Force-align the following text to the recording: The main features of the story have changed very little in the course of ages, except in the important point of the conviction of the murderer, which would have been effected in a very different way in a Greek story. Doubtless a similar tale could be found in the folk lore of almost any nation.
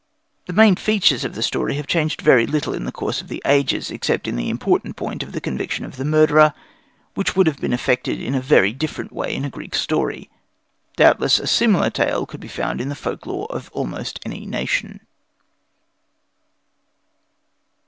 The 0.47 0.53
main 0.53 0.77
features 0.77 1.23
of 1.23 1.35
the 1.35 1.43
story 1.43 1.75
have 1.75 1.85
changed 1.85 2.21
very 2.23 2.47
little 2.47 2.73
in 2.73 2.85
the 2.85 2.91
course 2.91 3.21
of 3.21 3.31
ages, 3.45 3.91
except 3.91 4.27
in 4.27 4.35
the 4.35 4.49
important 4.49 4.95
point 4.95 5.21
of 5.21 5.31
the 5.31 5.39
conviction 5.39 5.85
of 5.85 5.97
the 5.97 6.03
murderer, 6.03 6.55
which 7.13 7.35
would 7.35 7.45
have 7.45 7.59
been 7.61 7.71
effected 7.71 8.19
in 8.19 8.33
a 8.33 8.41
very 8.41 8.73
different 8.73 9.11
way 9.11 9.35
in 9.35 9.45
a 9.45 9.49
Greek 9.51 9.75
story. 9.75 10.31
Doubtless 10.95 11.37
a 11.37 11.45
similar 11.45 11.91
tale 11.91 12.25
could 12.25 12.39
be 12.41 12.47
found 12.47 12.81
in 12.81 12.89
the 12.89 12.95
folk 12.95 13.27
lore 13.27 13.45
of 13.51 13.69
almost 13.73 14.19
any 14.25 14.47
nation. 14.47 15.01